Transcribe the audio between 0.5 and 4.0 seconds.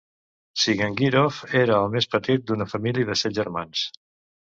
Zigangirov era el més petit d'una família de set germans.